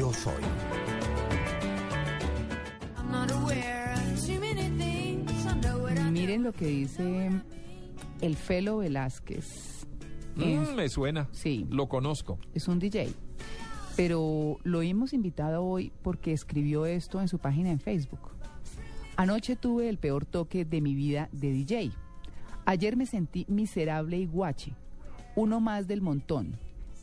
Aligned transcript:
Yo 0.00 0.10
soy. 0.14 0.32
Miren 6.10 6.42
lo 6.42 6.52
que 6.52 6.64
dice 6.64 7.30
el 8.22 8.34
Felo 8.34 8.78
Velázquez. 8.78 9.86
Mm, 10.36 10.74
me 10.74 10.88
suena. 10.88 11.28
Sí. 11.32 11.66
Lo 11.68 11.90
conozco. 11.90 12.38
Es 12.54 12.66
un 12.66 12.78
DJ. 12.78 13.10
Pero 13.94 14.56
lo 14.62 14.80
hemos 14.80 15.12
invitado 15.12 15.62
hoy 15.62 15.92
porque 16.00 16.32
escribió 16.32 16.86
esto 16.86 17.20
en 17.20 17.28
su 17.28 17.38
página 17.38 17.70
en 17.70 17.78
Facebook. 17.78 18.30
Anoche 19.18 19.54
tuve 19.54 19.90
el 19.90 19.98
peor 19.98 20.24
toque 20.24 20.64
de 20.64 20.80
mi 20.80 20.94
vida 20.94 21.28
de 21.30 21.52
DJ. 21.52 21.92
Ayer 22.64 22.96
me 22.96 23.04
sentí 23.04 23.44
miserable 23.48 24.16
y 24.16 24.24
guache, 24.24 24.72
uno 25.36 25.60
más 25.60 25.88
del 25.88 26.00
montón. 26.00 26.56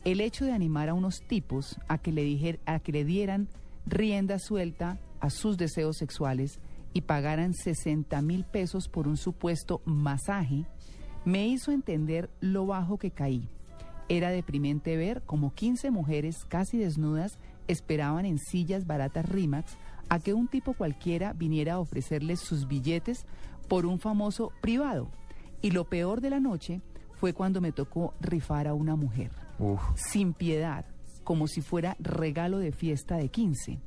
El 0.04 0.20
hecho 0.20 0.44
de 0.44 0.52
animar 0.52 0.88
a 0.88 0.94
unos 0.94 1.20
tipos 1.26 1.78
a 1.88 1.98
que 1.98 2.12
le, 2.12 2.22
dijer, 2.22 2.60
a 2.66 2.78
que 2.78 2.92
le 2.92 3.04
dieran 3.04 3.48
rienda 3.86 4.38
suelta 4.38 4.98
a 5.20 5.30
sus 5.30 5.56
deseos 5.56 5.96
sexuales 5.96 6.60
y 6.92 7.02
pagaran 7.02 7.52
60 7.54 8.20
mil 8.22 8.44
pesos 8.44 8.88
por 8.88 9.08
un 9.08 9.16
supuesto 9.16 9.82
masaje, 9.84 10.64
me 11.24 11.46
hizo 11.46 11.72
entender 11.72 12.30
lo 12.40 12.66
bajo 12.66 12.98
que 12.98 13.10
caí. 13.10 13.48
Era 14.08 14.30
deprimente 14.30 14.96
ver 14.96 15.22
como 15.22 15.52
15 15.52 15.90
mujeres 15.90 16.44
casi 16.48 16.78
desnudas 16.78 17.38
esperaban 17.66 18.24
en 18.24 18.38
sillas 18.38 18.86
baratas 18.86 19.28
Rimax 19.28 19.76
a 20.08 20.18
que 20.18 20.32
un 20.32 20.48
tipo 20.48 20.72
cualquiera 20.72 21.34
viniera 21.34 21.74
a 21.74 21.80
ofrecerles 21.80 22.40
sus 22.40 22.66
billetes 22.66 23.26
por 23.68 23.84
un 23.84 23.98
famoso 23.98 24.52
privado. 24.62 25.10
Y 25.60 25.72
lo 25.72 25.84
peor 25.84 26.20
de 26.22 26.30
la 26.30 26.40
noche 26.40 26.80
fue 27.16 27.34
cuando 27.34 27.60
me 27.60 27.72
tocó 27.72 28.14
rifar 28.20 28.68
a 28.68 28.74
una 28.74 28.96
mujer. 28.96 29.47
Uf. 29.58 29.80
Sin 29.96 30.32
piedad, 30.34 30.84
como 31.24 31.46
si 31.48 31.60
fuera 31.60 31.96
regalo 32.00 32.58
de 32.58 32.72
fiesta 32.72 33.16
de 33.16 33.28
15. 33.28 33.78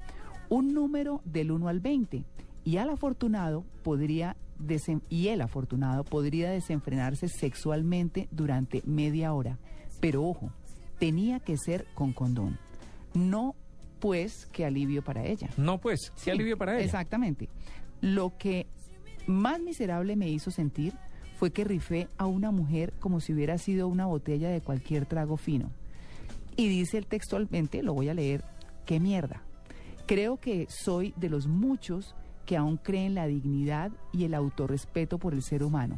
Un 0.50 0.74
número 0.74 1.22
del 1.26 1.52
1 1.52 1.68
al 1.68 1.80
20. 1.80 2.24
Y 2.64 2.78
al 2.78 2.90
afortunado 2.90 3.64
podría 3.84 4.36
desen- 4.60 5.02
y 5.10 5.30
el 5.30 5.42
afortunado 5.42 6.04
podría 6.04 6.52
desenfrenarse 6.52 7.28
sexualmente 7.28 8.28
durante 8.32 8.82
media 8.86 9.34
hora. 9.34 9.58
Pero 10.00 10.24
ojo, 10.24 10.52
tenía 11.00 11.40
que 11.40 11.58
ser 11.58 11.86
con 11.96 12.14
condón. 12.14 12.60
No 13.14 13.56
pues 14.00 14.48
qué 14.52 14.66
alivio 14.66 15.04
para 15.04 15.24
ella. 15.26 15.50
No, 15.58 15.78
pues, 15.80 16.12
qué 16.16 16.22
Sí, 16.22 16.30
alivio 16.32 16.58
para 16.58 16.76
ella. 16.76 16.84
Exactamente. 16.86 17.50
Lo 18.02 18.36
que 18.38 18.66
más 19.28 19.60
miserable 19.60 20.16
me 20.16 20.28
hizo 20.30 20.50
sentir 20.50 20.94
fue 21.42 21.50
que 21.50 21.64
rifé 21.64 22.08
a 22.20 22.28
una 22.28 22.52
mujer 22.52 22.94
como 23.00 23.20
si 23.20 23.34
hubiera 23.34 23.58
sido 23.58 23.88
una 23.88 24.06
botella 24.06 24.52
de 24.52 24.62
cualquier 24.62 25.08
trago 25.08 25.38
fino. 25.38 25.72
Y 26.56 26.68
dice 26.68 27.02
textualmente, 27.02 27.82
lo 27.82 27.96
voy 27.96 28.10
a 28.10 28.14
leer, 28.14 28.44
qué 28.86 29.00
mierda. 29.00 29.42
Creo 30.06 30.38
que 30.38 30.68
soy 30.70 31.16
de 31.18 31.30
los 31.30 31.48
muchos 31.48 32.14
que 32.46 32.58
aún 32.58 32.78
creen 32.78 33.16
la 33.16 33.26
dignidad 33.26 33.92
y 34.14 34.26
el 34.26 34.36
autorrespeto 34.36 35.18
por 35.18 35.34
el 35.34 35.42
ser 35.42 35.64
humano. 35.64 35.98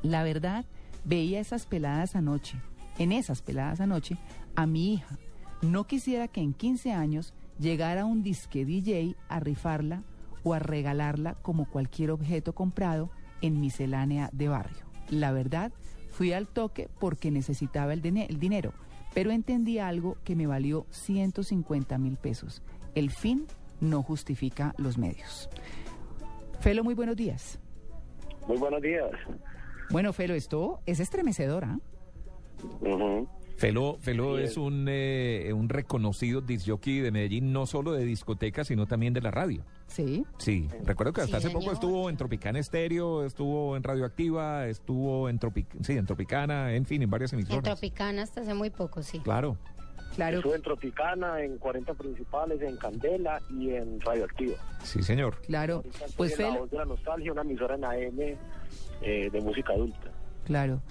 La 0.00 0.22
verdad, 0.22 0.64
veía 1.04 1.40
esas 1.40 1.66
peladas 1.66 2.14
anoche, 2.14 2.56
en 2.98 3.10
esas 3.10 3.42
peladas 3.42 3.80
anoche, 3.80 4.16
a 4.54 4.66
mi 4.66 4.94
hija. 4.94 5.18
No 5.60 5.88
quisiera 5.88 6.28
que 6.28 6.40
en 6.40 6.54
15 6.54 6.92
años 6.92 7.34
llegara 7.58 8.04
un 8.04 8.22
disque 8.22 8.64
DJ 8.64 9.16
a 9.28 9.40
rifarla 9.40 10.04
o 10.44 10.54
a 10.54 10.60
regalarla 10.60 11.34
como 11.42 11.68
cualquier 11.68 12.12
objeto 12.12 12.54
comprado 12.54 13.10
en 13.42 13.60
miscelánea 13.60 14.30
de 14.32 14.48
barrio. 14.48 14.84
La 15.10 15.32
verdad, 15.32 15.72
fui 16.10 16.32
al 16.32 16.46
toque 16.48 16.88
porque 16.98 17.30
necesitaba 17.30 17.92
el, 17.92 18.00
dine- 18.02 18.26
el 18.30 18.38
dinero, 18.38 18.72
pero 19.14 19.30
entendí 19.30 19.78
algo 19.78 20.16
que 20.24 20.34
me 20.36 20.46
valió 20.46 20.86
150 20.90 21.98
mil 21.98 22.16
pesos. 22.16 22.62
El 22.94 23.10
fin 23.10 23.46
no 23.80 24.02
justifica 24.02 24.74
los 24.78 24.96
medios. 24.96 25.48
Felo, 26.60 26.84
muy 26.84 26.94
buenos 26.94 27.16
días. 27.16 27.58
Muy 28.46 28.56
buenos 28.58 28.80
días. 28.80 29.10
Bueno, 29.90 30.12
Felo, 30.12 30.34
esto 30.34 30.80
es 30.86 31.00
estremecedor, 31.00 31.64
¿ah? 31.64 31.78
Ujú. 32.80 33.28
Felo, 33.62 33.96
Felo 34.00 34.38
es 34.38 34.56
un, 34.56 34.86
eh, 34.88 35.52
un 35.54 35.68
reconocido 35.68 36.40
disjockey 36.40 36.98
de 36.98 37.12
Medellín, 37.12 37.52
no 37.52 37.64
solo 37.66 37.92
de 37.92 38.04
discoteca, 38.04 38.64
sino 38.64 38.86
también 38.86 39.14
de 39.14 39.20
la 39.20 39.30
radio. 39.30 39.62
Sí. 39.86 40.26
Sí, 40.36 40.68
recuerdo 40.84 41.12
que 41.12 41.20
hasta 41.20 41.38
Sí, 41.38 41.46
hace 41.46 41.50
poco 41.50 41.60
señor. 41.60 41.74
estuvo 41.74 42.10
en 42.10 42.16
Tropicana 42.16 42.58
Estéreo, 42.58 43.24
estuvo 43.24 43.76
en 43.76 43.84
Radioactiva, 43.84 44.66
estuvo 44.66 45.28
en, 45.28 45.38
Tropic 45.38 45.68
sí, 45.80 45.92
en 45.92 46.06
Tropicana, 46.06 46.74
en 46.74 46.84
fin, 46.86 47.02
en 47.02 47.10
varias 47.10 47.32
En 47.34 47.38
emisoras. 47.38 47.62
Tropicana 47.62 48.22
hasta 48.22 48.40
hace 48.40 48.52
muy 48.52 48.70
poco, 48.70 49.00
sí. 49.00 49.20
Claro. 49.20 49.56
Claro. 50.16 50.38
Estuve 50.38 50.56
en 50.56 50.62
Tropicana, 50.62 51.40
en 51.40 51.56
40 51.58 51.94
principales, 51.94 52.60
en 52.62 52.76
Candela 52.78 53.40
y 53.48 53.70
en 53.70 54.00
Radioactiva. 54.00 54.56
Sí, 54.82 55.04
señor. 55.04 55.40
Claro, 55.46 55.84
pues 56.16 56.32
en 56.32 56.46
La 56.46 56.48
Felo, 56.50 56.60
Voz 56.62 56.70
de 56.72 56.76
la 56.78 56.84
Nostalgia, 56.84 57.30
una 57.32 57.42
emisora 57.42 57.76
en 57.76 57.84
AM 57.84 58.18
eh, 59.02 59.30
de 59.30 59.40
música 59.40 59.72
adulta. 59.72 60.10
claro. 60.44 60.82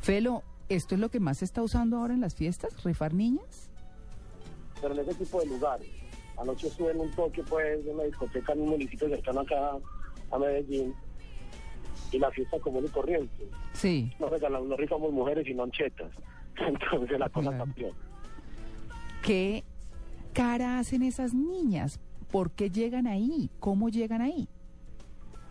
Felo, 0.00 0.42
¿esto 0.68 0.94
es 0.94 1.00
lo 1.00 1.10
que 1.10 1.20
más 1.20 1.38
se 1.38 1.44
está 1.44 1.62
usando 1.62 1.98
ahora 1.98 2.14
en 2.14 2.20
las 2.20 2.34
fiestas? 2.34 2.82
¿Rifar 2.84 3.14
niñas? 3.14 3.70
Pero 4.80 4.94
en 4.94 5.00
ese 5.00 5.14
tipo 5.14 5.40
de 5.40 5.46
lugares. 5.46 5.88
Anoche 6.38 6.66
estuve 6.68 6.90
en 6.92 7.00
un 7.00 7.10
toque, 7.12 7.42
pues, 7.44 7.84
en 7.86 7.94
una 7.94 8.04
discoteca 8.04 8.52
en 8.52 8.62
un 8.62 8.70
municipio 8.70 9.08
cercano 9.08 9.40
acá 9.40 9.72
a 10.30 10.38
Medellín. 10.38 10.94
Y 12.10 12.18
la 12.18 12.30
fiesta 12.30 12.58
común 12.60 12.84
y 12.84 12.88
corriente. 12.88 13.48
Sí. 13.74 14.12
No 14.18 14.28
regalamos, 14.28 14.68
no 14.68 14.76
rifamos 14.76 15.12
mujeres, 15.12 15.46
sino 15.46 15.62
anchetas. 15.62 16.10
Entonces 16.56 17.18
la 17.18 17.28
cosa 17.28 17.48
Claro. 17.50 17.64
cambió. 17.64 17.92
¿Qué 19.22 19.64
cara 20.32 20.78
hacen 20.78 21.02
esas 21.02 21.32
niñas? 21.34 22.00
¿Por 22.30 22.50
qué 22.50 22.70
llegan 22.70 23.06
ahí? 23.06 23.50
¿Cómo 23.60 23.88
llegan 23.88 24.20
ahí? 24.22 24.48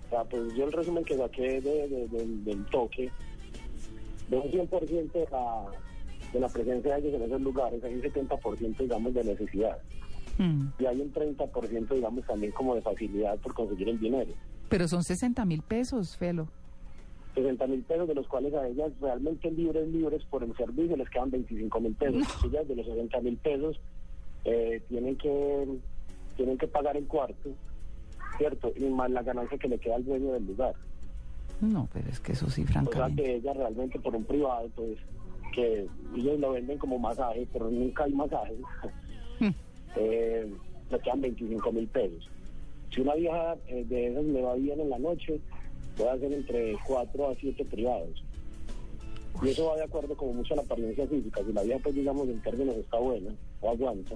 O 0.08 0.10
sea, 0.10 0.24
pues 0.26 0.54
yo 0.56 0.66
el 0.66 0.72
resumen 0.74 1.04
que 1.06 1.16
saqué 1.18 1.62
de- 1.62 1.88
de- 1.88 2.08
del- 2.10 2.44
del 2.44 2.66
toque, 2.66 3.10
de 4.32 4.38
un 4.38 4.50
100% 4.50 5.12
de 5.12 5.28
la, 5.30 5.66
de 6.32 6.40
la 6.40 6.48
presencia 6.48 6.96
de 6.96 7.00
ellos 7.00 7.14
en 7.16 7.28
esos 7.28 7.42
lugares, 7.42 7.84
hay 7.84 7.94
un 7.94 8.02
70% 8.02 8.78
digamos 8.78 9.14
de 9.14 9.24
necesidad. 9.26 9.78
Hmm. 10.38 10.68
Y 10.80 10.86
hay 10.86 11.02
un 11.02 11.14
30% 11.14 11.94
digamos 11.94 12.26
también 12.26 12.54
como 12.54 12.74
de 12.74 12.82
facilidad 12.82 13.38
por 13.40 13.54
conseguir 13.54 13.90
el 13.90 14.00
dinero. 14.00 14.32
Pero 14.70 14.88
son 14.88 15.04
60 15.04 15.44
mil 15.46 15.62
pesos, 15.62 16.16
Felo. 16.16 16.48
60 17.36 17.68
mil 17.68 17.82
pesos 17.84 18.08
de 18.08 18.16
los 18.16 18.28
cuales 18.28 18.54
a 18.54 18.68
ellas 18.68 18.92
realmente 19.02 19.52
libres, 19.52 19.88
libres 19.90 20.24
por 20.26 20.44
el 20.44 20.56
servicio 20.56 20.96
les 20.96 21.10
quedan 21.10 21.30
25 21.32 21.80
mil 21.82 21.96
pesos. 21.96 22.24
Ellas 22.46 22.68
de 22.68 22.76
los 22.78 22.86
60 22.86 23.20
mil 23.20 23.38
pesos 23.38 23.80
eh, 24.46 24.82
tienen 24.88 25.18
que 25.18 25.68
tienen 26.38 26.58
que 26.58 26.68
pagar 26.68 26.96
el 26.96 27.06
cuarto, 27.06 27.50
¿cierto? 28.38 28.72
Y 28.78 28.86
más 28.86 29.12
la 29.12 29.24
ganancia 29.24 29.58
que 29.58 29.68
le 29.68 29.78
queda 29.78 29.98
al 29.98 30.06
dueño 30.06 30.32
del 30.32 30.48
lugar. 30.48 30.74
No, 31.62 31.88
pero 31.94 32.10
es 32.10 32.20
que 32.20 32.32
eso 32.34 32.50
sí, 32.50 32.62
O 32.64 32.66
sea 32.66 32.74
francamente. 32.82 33.24
que 33.24 33.36
ella 33.36 33.54
realmente 33.54 34.00
por 34.00 34.16
un 34.16 34.24
privado, 34.26 34.68
pues, 34.76 34.98
que 35.54 35.88
ellos 36.16 36.40
lo 36.40 36.52
venden 36.54 36.78
como 36.78 36.98
masaje, 37.00 37.48
pero 37.54 37.70
nunca 37.70 38.04
hay 38.06 38.14
masaje, 38.14 38.56
Hmm. 39.40 39.50
eh, 39.96 40.52
le 40.90 41.00
quedan 41.00 41.22
25 41.22 41.72
mil 41.72 41.88
pesos. 41.88 42.30
Si 42.94 43.02
una 43.02 43.16
vieja 43.16 43.56
eh, 43.68 43.86
de 43.88 44.08
esas 44.08 44.26
le 44.26 44.42
va 44.42 44.56
bien 44.56 44.80
en 44.82 44.90
la 44.90 45.00
noche, 45.00 45.40
puede 45.98 46.10
hacer 46.12 46.34
entre 46.34 46.76
4 46.88 47.30
a 47.30 47.36
7 47.36 47.66
privados. 47.66 48.24
Y 49.42 49.50
eso 49.50 49.68
va 49.68 49.78
de 49.78 49.84
acuerdo 49.84 50.16
como 50.18 50.34
mucho 50.34 50.54
a 50.54 50.58
la 50.58 50.64
apariencia 50.64 51.08
física. 51.08 51.42
Si 51.46 51.54
la 51.54 51.64
vieja, 51.64 51.80
pues, 51.82 51.96
digamos, 51.96 52.28
en 52.28 52.42
términos 52.42 52.76
está 52.76 52.98
buena 53.00 53.34
o 53.62 53.70
aguanta, 53.70 54.16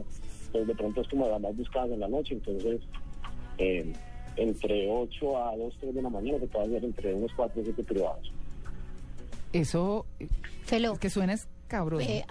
pues 0.51 0.67
de 0.67 0.75
pronto 0.75 1.01
es 1.01 1.07
como 1.07 1.27
las 1.27 1.39
más 1.41 1.55
buscadas 1.55 1.91
en 1.91 1.99
la 2.01 2.07
noche. 2.09 2.33
Entonces, 2.35 2.81
eh, 3.57 3.93
entre 4.37 4.89
8 4.89 5.37
a 5.37 5.55
2, 5.55 5.73
3 5.79 5.95
de 5.95 6.01
la 6.01 6.09
mañana 6.09 6.39
se 6.39 6.47
puede 6.47 6.65
hacer 6.65 6.85
entre 6.85 7.13
unos 7.13 7.31
4 7.35 7.61
o 7.61 7.63
7 7.65 7.83
privados. 7.83 8.31
Eso 9.53 10.05
Felo, 10.65 10.93
es 10.93 10.99
que 10.99 11.09
suena 11.09 11.33
escabroso. 11.33 12.05
eh, 12.07 12.25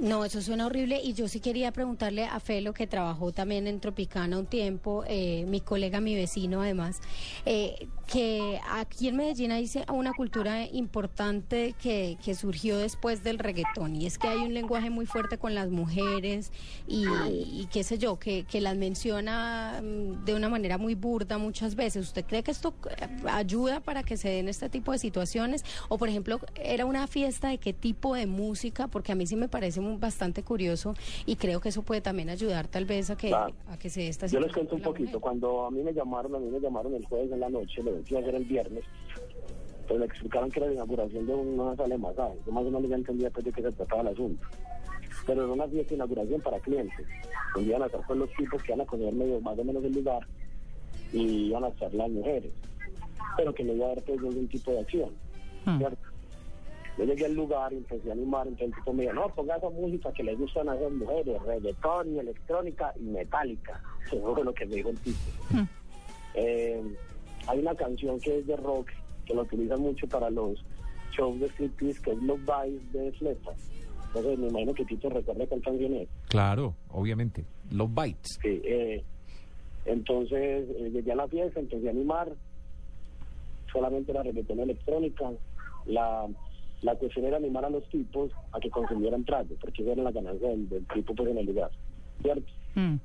no, 0.00 0.24
eso 0.24 0.42
suena 0.42 0.66
horrible 0.66 1.00
y 1.02 1.14
yo 1.14 1.28
sí 1.28 1.40
quería 1.40 1.72
preguntarle 1.72 2.24
a 2.24 2.40
Felo, 2.40 2.74
que 2.74 2.86
trabajó 2.86 3.32
también 3.32 3.66
en 3.66 3.80
Tropicana 3.80 4.38
un 4.38 4.46
tiempo, 4.46 5.04
eh, 5.06 5.44
mi 5.46 5.60
colega, 5.60 6.00
mi 6.00 6.14
vecino 6.14 6.62
además, 6.62 7.00
eh, 7.46 7.88
que 8.06 8.60
aquí 8.70 9.08
en 9.08 9.16
Medellín 9.16 9.52
hay 9.52 9.70
una 9.92 10.12
cultura 10.12 10.66
importante 10.66 11.74
que, 11.80 12.18
surgió 12.34 12.78
después 12.78 13.22
del 13.22 13.38
reggaetón 13.38 13.94
y 13.94 14.06
es 14.06 14.18
que 14.18 14.26
hay 14.26 14.38
un 14.38 14.54
lenguaje 14.54 14.90
muy 14.90 15.06
fuerte 15.06 15.38
con 15.38 15.54
las 15.54 15.70
mujeres 15.70 16.50
y, 16.88 17.06
y 17.06 17.68
qué 17.70 17.84
sé 17.84 17.96
yo, 17.96 18.18
que, 18.18 18.44
que 18.44 18.60
las 18.60 18.76
menciona 18.76 19.80
mm, 19.80 20.24
de 20.24 20.34
una 20.34 20.48
manera 20.48 20.78
muy 20.78 20.94
burda 20.94 21.38
muchas 21.38 21.76
veces. 21.76 22.06
¿Usted 22.06 22.24
cree 22.24 22.42
que 22.42 22.50
esto 22.50 22.74
eh, 22.90 23.06
ayuda 23.30 23.80
para 23.80 24.02
que 24.02 24.16
se 24.16 24.28
den 24.28 24.48
este 24.48 24.68
tipo 24.68 24.90
de 24.90 24.98
situaciones? 24.98 25.64
O 25.88 25.96
por 25.96 26.08
ejemplo, 26.08 26.40
¿era 26.56 26.84
una 26.86 27.06
fiesta 27.06 27.48
de 27.48 27.58
qué 27.58 27.72
tipo 27.72 28.14
de 28.14 28.26
música? 28.26 28.88
Porque 28.88 29.12
a 29.12 29.14
mí 29.14 29.26
sí 29.26 29.36
me 29.36 29.48
parece 29.54 29.80
muy- 29.80 29.96
bastante 29.98 30.42
curioso 30.42 30.94
y 31.26 31.36
creo 31.36 31.60
que 31.60 31.68
eso 31.68 31.82
puede 31.82 32.00
también 32.00 32.28
ayudar 32.28 32.66
tal 32.66 32.86
vez 32.86 33.08
a 33.10 33.16
que, 33.16 33.28
Claro. 33.28 33.54
a 33.68 33.78
que 33.78 33.88
se 33.88 34.00
dé 34.00 34.08
esta 34.08 34.26
Yo 34.26 34.40
les 34.40 34.48
situación 34.48 34.66
cuento 34.66 34.74
un 34.74 34.82
poquito. 34.82 35.06
mujer. 35.10 35.20
Cuando 35.20 35.66
a 35.66 35.70
mí 35.70 35.80
me 35.84 35.92
llamaron, 35.92 36.34
a 36.34 36.38
mí 36.40 36.50
me 36.50 36.58
llamaron 36.58 36.92
el 36.94 37.04
jueves 37.06 37.30
en 37.30 37.38
la 37.38 37.48
noche, 37.48 37.80
lo 37.84 37.92
iba 37.92 38.18
a 38.18 38.22
hacer 38.22 38.34
el 38.34 38.44
viernes, 38.46 38.82
pues 39.86 40.00
me 40.00 40.06
explicaron 40.06 40.50
que 40.50 40.58
era 40.58 40.66
la 40.66 40.74
inauguración 40.74 41.24
de 41.24 41.34
una 41.34 41.76
sala 41.76 41.88
de 41.94 41.98
masaje. 41.98 42.34
Yo 42.44 42.50
más 42.52 42.64
o 42.64 42.70
menos 42.72 42.88
ya 42.90 42.96
entendía 42.96 43.30
pues, 43.30 43.44
de 43.44 43.52
qué 43.52 43.62
se 43.62 43.70
trataba 43.70 44.00
el 44.02 44.08
asunto. 44.08 44.44
pero 45.26 45.44
era 45.44 45.52
una 45.52 45.68
fiesta 45.68 45.90
de 45.90 45.94
inauguración 45.94 46.40
para 46.40 46.58
clientes. 46.58 47.06
Donde 47.54 47.70
iban 47.70 47.82
a 47.82 47.86
estar 47.86 48.04
con 48.04 48.18
los 48.18 48.28
tipos 48.34 48.60
que 48.62 48.72
iban 48.72 48.80
a 48.80 48.84
conocer 48.86 49.14
medio, 49.14 49.40
más 49.40 49.56
o 49.58 49.64
menos 49.64 49.84
el 49.84 49.92
lugar 49.92 50.26
y 51.12 51.46
iban 51.46 51.62
a 51.64 51.68
estar 51.68 51.94
las 51.94 52.10
mujeres. 52.10 52.50
Pero 53.36 53.54
que 53.54 53.62
no 53.64 53.72
iba 53.74 53.86
a 53.86 53.92
haber 53.92 54.02
pues 54.04 54.20
ningún 54.20 54.48
tipo 54.48 54.72
de 54.72 54.80
acción, 54.80 55.10
Hmm. 55.64 55.78
¿cierto? 55.78 55.96
Yo 56.96 57.04
llegué 57.04 57.26
al 57.26 57.34
lugar 57.34 57.72
y 57.72 57.78
empecé 57.78 58.08
a 58.10 58.12
animar, 58.12 58.46
entonces 58.46 58.68
el 58.68 58.74
tipo 58.74 58.92
me 58.92 59.02
dijo, 59.02 59.14
no, 59.14 59.28
ponga 59.34 59.56
esa 59.56 59.68
música 59.70 60.12
que 60.12 60.22
les 60.22 60.38
gustan 60.38 60.68
a 60.68 60.76
esas 60.76 60.92
mujeres, 60.92 61.42
reggaetón 61.42 62.14
y 62.14 62.18
electrónica 62.18 62.92
y 62.96 63.02
metálica. 63.02 63.82
Eso 64.06 64.34
fue 64.34 64.44
lo 64.44 64.54
que 64.54 64.66
me 64.66 64.76
dijo 64.76 64.90
el 64.90 64.98
tipo. 65.00 65.18
Hmm. 65.50 65.64
Eh, 66.34 66.82
hay 67.46 67.58
una 67.58 67.74
canción 67.74 68.20
que 68.20 68.38
es 68.38 68.46
de 68.46 68.56
rock, 68.56 68.90
que 69.26 69.34
lo 69.34 69.42
utilizan 69.42 69.80
mucho 69.80 70.06
para 70.06 70.30
los 70.30 70.64
shows 71.16 71.40
de 71.40 71.48
striptease, 71.48 72.00
que 72.02 72.12
es 72.12 72.22
Love 72.22 72.40
Bites 72.40 72.92
de 72.92 73.12
Flepa. 73.12 73.52
Entonces 74.06 74.38
me 74.38 74.48
imagino 74.48 74.74
que 74.74 74.84
Tito 74.84 75.08
recuerda 75.08 75.46
cuál 75.46 75.62
canción 75.62 75.94
es. 75.94 76.08
Claro, 76.28 76.74
obviamente. 76.90 77.44
Los 77.72 77.92
Bites. 77.92 78.38
Sí, 78.40 78.60
eh, 78.64 79.02
entonces 79.84 80.68
eh, 80.70 80.90
llegué 80.92 81.12
a 81.12 81.16
la 81.16 81.28
fiesta, 81.28 81.58
empecé 81.58 81.88
a 81.88 81.90
animar, 81.90 82.32
solamente 83.72 84.12
la 84.12 84.22
reggaetón 84.22 84.60
electrónica. 84.60 85.32
La, 85.86 86.26
la 86.82 86.94
cuestión 86.96 87.24
era 87.26 87.38
animar 87.38 87.64
a 87.64 87.70
los 87.70 87.88
tipos 87.88 88.30
a 88.52 88.60
que 88.60 88.70
consumieran 88.70 89.24
trago, 89.24 89.54
porque 89.60 89.82
esa 89.82 89.92
era 89.92 90.02
la 90.02 90.12
ganancia 90.12 90.48
del, 90.48 90.68
del 90.68 90.86
tipo 90.88 91.14
pues 91.14 91.30
en 91.30 91.38
el 91.38 91.46
lugar, 91.46 91.70
¿cierto? 92.22 92.52
Hmm. 92.74 92.96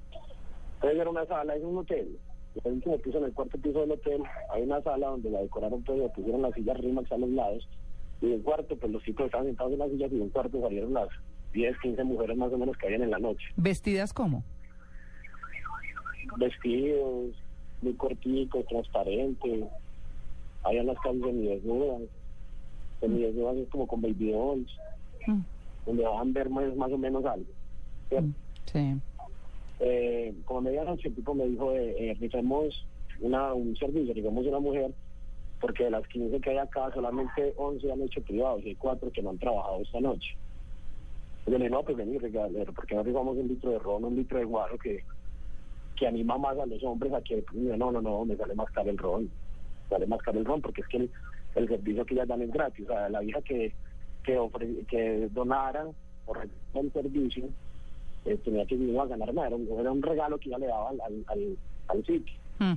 Entonces 0.76 1.00
era 1.00 1.10
una 1.10 1.26
sala, 1.26 1.56
es 1.56 1.64
un 1.64 1.78
hotel. 1.78 2.18
El 2.64 2.74
último 2.74 2.98
piso, 2.98 3.18
en 3.20 3.26
el 3.26 3.34
cuarto 3.34 3.58
piso 3.58 3.82
del 3.82 3.92
hotel, 3.92 4.24
hay 4.54 4.64
una 4.64 4.82
sala 4.82 5.08
donde 5.08 5.30
la 5.30 5.42
decoraron, 5.42 5.84
pues, 5.84 6.00
le 6.00 6.10
pusieron 6.10 6.42
las 6.42 6.54
sillas 6.54 6.78
Rimax 6.78 7.12
a 7.12 7.18
los 7.18 7.30
lados. 7.30 7.68
Y 8.22 8.30
del 8.30 8.42
cuarto, 8.42 8.76
pues 8.76 8.92
los 8.92 9.04
chicos 9.04 9.28
estaban 9.28 9.48
sentados 9.48 9.74
en 9.74 9.80
las 9.80 9.90
sillas 9.92 10.12
y 10.12 10.18
del 10.18 10.32
cuarto 10.32 10.60
salieron 10.62 10.94
las 10.94 11.10
10, 11.54 11.78
15 11.80 12.04
mujeres 12.04 12.38
más 12.38 12.52
o 12.52 12.58
menos 12.58 12.78
que 12.78 12.88
habían 12.88 13.04
en 13.04 13.12
la 13.12 13.20
noche. 13.20 13.46
¿Vestidas 13.56 14.14
cómo? 14.14 14.44
Vestidos, 16.38 17.36
muy 17.82 17.94
corticos, 17.94 18.66
transparentes. 18.68 19.66
Habían 20.64 20.88
las 20.88 21.00
calles 21.00 21.64
semidesnudas. 23.00 23.02
Semidesnudas 23.02 23.58
es 23.58 23.70
como 23.70 23.88
con 23.88 24.02
baby 24.02 24.32
dolls, 24.32 24.72
Hmm. 25.28 25.42
donde 25.86 26.04
van 26.04 26.30
a 26.30 26.32
ver 26.32 26.50
más, 26.50 26.76
más 26.76 26.92
o 26.92 26.98
menos 26.98 27.26
algo. 27.26 27.46
¿cierto? 28.08 28.28
Hmm. 28.28 28.34
Sí. 28.72 29.02
eh, 29.82 30.34
como 30.46 30.62
medianoche 30.62 31.08
el 31.10 31.16
tipo 31.16 31.34
me 31.34 31.46
dijo, 31.46 31.74
eh, 31.74 31.96
eh, 32.12 32.18
rifemos 32.20 32.86
una, 33.22 33.54
un 33.54 33.76
servicio, 33.76 34.14
rifemos 34.14 34.46
una 34.46 34.60
mujer, 34.60 34.92
porque 35.60 35.86
de 35.86 35.92
las 35.92 36.08
15 36.08 36.40
que 36.40 36.50
hay 36.52 36.58
acá, 36.58 36.90
solamente 36.94 37.54
11 37.58 37.92
han 37.92 38.02
hecho 38.02 38.22
privados 38.22 38.64
y 38.64 38.70
hay 38.70 38.76
4 38.76 39.12
que 39.12 39.22
no 39.22 39.32
han 39.32 39.38
trabajado 39.40 39.82
esta 39.82 40.00
noche. 40.00 40.36
Yo 41.46 41.54
le 41.54 41.58
dije, 41.60 41.70
no, 41.70 41.84
pues 41.84 41.98
vení, 41.98 42.18
regalero, 42.18 42.72
porque 42.74 42.96
no 42.96 43.04
rifamos 43.04 43.38
un 43.38 43.48
litro 43.48 43.72
de 43.72 43.80
ron, 43.80 44.06
un 44.06 44.16
litro 44.16 44.38
de 44.38 44.46
guaro 44.46 44.78
que, 44.78 45.04
que 45.96 46.08
anima 46.08 46.38
más 46.38 46.58
a 46.58 46.66
los 46.66 46.84
hombres 46.84 47.12
a 47.14 47.22
que, 47.22 47.44
no, 47.54 47.92
no, 47.92 48.02
no, 48.02 48.26
me 48.26 48.36
sale 48.38 48.54
más 48.56 48.70
caro 48.72 48.90
el 48.90 48.98
ron, 48.98 49.30
sale 49.90 50.06
más 50.06 50.22
caro 50.22 50.40
el 50.40 50.46
ron, 50.46 50.62
porque 50.62 50.82
es 50.82 50.88
que 50.88 50.98
el, 50.98 51.12
el 51.56 51.68
servicio 51.68 52.06
que 52.06 52.14
ellas 52.14 52.28
dan 52.28 52.42
es 52.42 52.52
gratis, 52.52 52.86
o 52.86 52.94
sea, 52.94 53.10
la 53.10 53.20
vieja 53.22 53.42
que, 53.42 53.74
que, 54.24 54.38
ofre- 54.40 54.86
que 54.88 55.28
donara 55.32 55.86
o 56.26 56.36
el 56.80 56.92
servicio, 56.94 57.50
eh, 58.26 58.38
tenía 58.44 58.66
que 58.66 58.76
ir 58.76 59.00
a 59.00 59.06
ganar 59.06 59.34
nada, 59.34 59.48
era 59.48 59.56
un, 59.56 59.80
era 59.80 59.92
un 59.92 60.02
regalo 60.02 60.38
que 60.38 60.50
ella 60.50 60.60
le 60.60 60.68
daba 60.68 60.90
al, 60.90 61.02
al, 61.28 61.58
al, 61.88 62.06
sitio. 62.06 62.36
Hmm. 62.60 62.74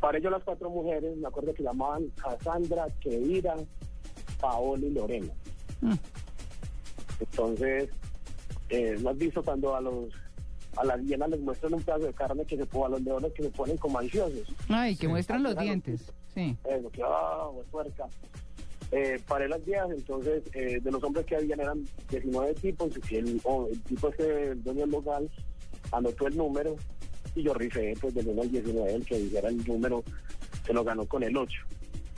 Para 0.00 0.18
ello 0.18 0.30
las 0.30 0.44
cuatro 0.44 0.70
mujeres, 0.70 1.16
me 1.16 1.26
acuerdo 1.26 1.54
que 1.54 1.62
llamaban 1.62 2.06
Cassandra, 2.22 2.86
Kedira, 3.00 3.54
Paola 4.40 4.86
y 4.86 4.90
Lorena. 4.90 5.32
Hmm. 5.80 5.94
Entonces, 7.20 7.88
eh, 8.68 8.96
¿no 9.00 9.10
has 9.10 9.18
visto 9.18 9.42
cuando 9.42 9.74
a 9.76 9.80
los 9.80 10.08
a 10.76 10.84
las 10.84 11.00
hienas 11.02 11.30
les 11.30 11.38
muestran 11.40 11.72
un 11.74 11.82
pedazo 11.82 12.04
de 12.06 12.12
carne 12.12 12.44
que 12.44 12.56
se 12.56 12.66
pone 12.66 12.86
a 12.86 12.88
los 12.98 13.02
leones 13.02 13.32
que 13.32 13.44
se 13.44 13.50
ponen 13.50 13.76
como 13.76 13.98
ansiosos? 13.98 14.52
Ay, 14.68 14.96
que 14.96 15.02
Sí. 15.02 15.08
muestran 15.08 15.42
los 15.44 15.56
dientes. 15.56 16.12
Sí. 16.34 16.56
Que 16.92 17.02
ah, 17.04 17.48
pues, 17.52 17.66
puerca. 17.70 18.06
Eh, 18.90 19.20
paré 19.26 19.48
las 19.48 19.64
viejas, 19.64 19.90
entonces 19.90 20.42
eh, 20.52 20.78
de 20.80 20.90
los 20.90 21.02
hombres 21.02 21.26
que 21.26 21.36
habían 21.36 21.60
eran 21.60 21.84
19 22.10 22.54
tipos, 22.54 22.92
y 23.10 23.16
el, 23.16 23.40
o 23.44 23.68
el 23.68 23.80
tipo 23.82 24.08
ese, 24.08 24.50
el 24.50 24.62
dueño 24.62 24.82
del 24.82 24.90
local, 24.90 25.30
anotó 25.90 26.28
el 26.28 26.36
número 26.36 26.76
y 27.34 27.42
yo 27.42 27.54
rifé 27.54 27.94
pues 28.00 28.14
del 28.14 28.28
1 28.28 28.42
al 28.42 28.50
19, 28.50 28.94
el 28.94 29.04
que 29.04 29.18
dijera 29.18 29.48
el 29.48 29.66
número, 29.66 30.04
se 30.64 30.72
lo 30.72 30.84
ganó 30.84 31.06
con 31.06 31.22
el 31.22 31.36
8. 31.36 31.60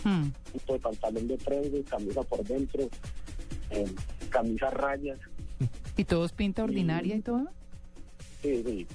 Hmm. 0.05 0.29
De 0.53 0.79
pantalón 0.79 1.29
de 1.29 1.39
trengue, 1.39 1.83
camisa 1.85 2.23
por 2.23 2.45
dentro, 2.45 2.83
eh, 3.71 3.87
camisa 4.29 4.71
rayas, 4.71 5.19
¿Y 5.97 6.05
todos 6.05 6.33
pinta 6.33 6.63
ordinaria 6.65 7.17
y 7.17 7.21
todo? 7.21 7.49
sí, 8.43 8.63
sí. 8.65 8.87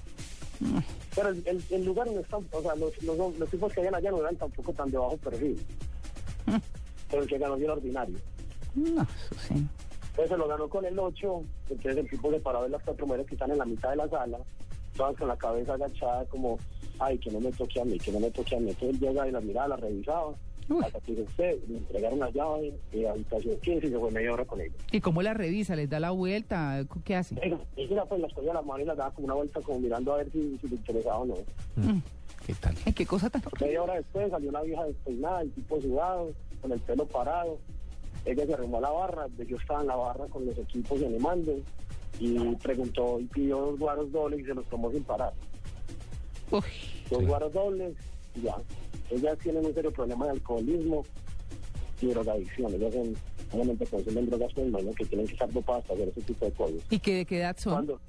Pero 1.16 1.30
el, 1.30 1.44
el- 1.46 1.64
el 1.70 1.86
lugar 1.86 2.10
no 2.10 2.20
está, 2.22 2.38
o 2.38 2.62
sea, 2.62 2.76
los, 2.76 3.02
los, 3.04 3.38
los 3.38 3.50
tipos 3.50 3.72
que 3.74 3.82
habían 3.82 3.96
allá 3.96 4.12
no 4.12 4.20
eran 4.20 4.36
tampoco 4.38 4.72
tan 4.74 4.90
de 4.90 4.98
bajo 4.98 5.18
perfil. 5.18 5.62
Pero 7.10 7.24
el 7.24 7.28
que 7.30 7.38
ganó 7.38 7.56
bien 7.58 7.70
ordinario. 7.72 8.18
No, 8.76 9.02
eso 9.02 9.36
sí. 9.48 9.68
Entonces 10.12 10.30
se 10.30 10.38
lo 10.38 10.48
ganó 10.48 10.70
con 10.70 10.86
el 10.86 10.98
8, 10.98 11.44
entonces 11.70 11.98
el 11.98 12.10
tipo 12.10 12.32
se 12.32 12.40
paró 12.40 12.64
de 12.64 12.70
las 12.70 12.82
cuatro 12.84 13.06
mujeres 13.06 13.28
que 13.28 13.36
están 13.36 13.52
en 13.52 13.58
la 13.58 13.66
mitad 13.66 13.90
de 13.92 13.96
la 13.98 14.10
sala, 14.10 14.38
todas 14.96 15.16
con 15.18 15.28
la 15.28 15.38
cabeza 15.38 15.74
agachada 15.74 16.26
como, 16.26 16.58
ay, 17.00 17.18
que 17.18 17.32
no 17.32 17.40
me 17.40 17.52
toque 17.52 17.80
a 17.82 17.86
mí, 17.86 17.98
que 17.98 18.12
no 18.12 18.20
me 18.20 18.30
toque 18.32 18.56
a 18.56 18.60
mí. 18.60 18.70
Entonces 18.70 18.90
él 18.96 19.00
llega 19.00 19.28
y 19.28 19.32
las 19.32 19.44
miraba, 19.44 19.70
las 19.70 19.80
revisaba. 19.80 20.34
Hasta 20.80 21.00
que 21.02 21.12
dice 21.12 21.24
usted, 21.24 21.60
le 21.68 21.78
entregaron 21.78 22.20
las 22.20 22.34
llaves, 22.34 22.74
y 22.94 23.06
habitación 23.06 23.58
15 23.62 23.88
y 23.88 23.90
se 23.90 24.00
fue 24.00 24.12
media 24.12 24.34
hora 24.34 24.46
con 24.46 24.62
ellos. 24.62 24.76
¿Y 24.92 25.02
cómo 25.02 25.22
la 25.22 25.34
revisa? 25.34 25.76
¿Les 25.76 25.90
da 25.90 26.00
la 26.00 26.12
vuelta? 26.12 26.86
¿Qué 27.04 27.16
hace? 27.16 27.36
Ella 27.76 28.06
pues 28.06 28.22
las 28.22 28.34
cogía 28.34 28.52
a 28.52 28.56
la 28.56 28.62
mano 28.62 28.84
y 28.84 28.86
las 28.86 28.98
daba 28.98 29.12
como 29.12 29.26
una 29.26 29.34
vuelta 29.36 29.60
como 29.62 29.80
mirando 29.80 30.14
a 30.14 30.18
ver 30.18 30.32
si, 30.32 30.58
si 30.62 30.68
le 30.68 30.76
interesaba 30.76 31.18
o 31.20 31.26
no. 31.26 31.36
Hmm. 31.76 32.00
¿Qué 32.46 32.54
tal? 32.56 32.76
Ay, 32.86 32.94
qué 32.94 33.06
cosa 33.06 33.30
tan 33.30 33.44
Media 33.60 33.84
hora 33.84 33.96
después 33.96 34.30
salió 34.32 34.50
una 34.50 34.62
vieja 34.62 34.84
despeinada, 34.86 35.42
el 35.42 35.52
tipo 35.52 35.80
sudado, 35.82 36.32
con 36.62 36.72
el 36.72 36.80
pelo 36.80 37.06
parado. 37.06 37.60
Ella 38.26 38.46
se 38.46 38.54
arrimó 38.54 38.78
a 38.78 38.82
la 38.82 38.90
barra, 38.92 39.28
yo 39.48 39.58
estaba 39.58 39.82
en 39.82 39.88
la 39.88 39.96
barra 39.96 40.26
con 40.28 40.46
los 40.46 40.58
equipos 40.58 41.00
y 41.02 41.06
animando. 41.06 41.54
Y 42.20 42.56
preguntó 42.58 43.20
y 43.20 43.26
pidió 43.26 43.58
dos 43.60 43.80
guaros 43.80 44.12
dobles 44.12 44.42
y 44.42 44.44
se 44.46 44.54
los 44.54 44.66
tomó 44.66 44.92
sin 44.92 45.04
parar. 45.04 45.34
Uy. 46.52 46.62
Dos 47.10 47.20
Sí. 47.20 47.26
guaros 47.26 47.54
dobles 47.54 47.94
y 48.36 48.42
ya. 48.42 48.56
Ellas 49.10 49.38
tienen 49.40 49.66
un 49.66 49.74
serio 49.74 49.92
problema 49.92 50.26
de 50.26 50.32
alcoholismo 50.32 51.04
y 52.02 52.08
drogadicción. 52.08 52.74
Ellas 52.74 52.94
son, 52.94 53.16
obviamente 53.52 53.86
consumen 53.86 54.26
drogas, 54.28 54.54
pues 54.54 54.68
imagino 54.68 54.94
que 54.94 55.06
tienen 55.06 55.28
que 55.28 55.34
estar 55.34 55.52
dopadas 55.52 55.84
para 55.86 55.96
hacer 55.96 56.10
ese 56.10 56.22
tipo 56.22 56.46
de 56.46 56.52
cosas. 56.52 56.78
¿Y 56.90 57.00
qué, 57.00 57.16
de 57.16 57.26
qué 57.26 57.38
edad 57.40 57.58
son? 57.58 58.00